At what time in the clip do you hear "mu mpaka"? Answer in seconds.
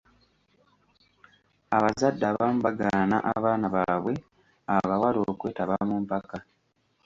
5.89-6.37